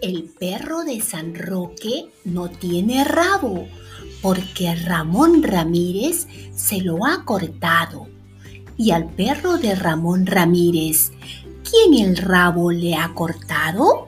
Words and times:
El 0.00 0.30
perro 0.38 0.84
de 0.84 1.00
San 1.00 1.34
Roque 1.34 2.06
no 2.24 2.48
tiene 2.48 3.02
rabo 3.02 3.66
porque 4.22 4.72
Ramón 4.76 5.42
Ramírez 5.42 6.28
se 6.54 6.80
lo 6.82 7.04
ha 7.04 7.24
cortado. 7.24 8.06
Y 8.76 8.92
al 8.92 9.06
perro 9.10 9.58
de 9.58 9.74
Ramón 9.74 10.26
Ramírez, 10.26 11.10
¿quién 11.68 11.94
el 11.94 12.16
rabo 12.16 12.70
le 12.70 12.94
ha 12.94 13.12
cortado? 13.14 14.07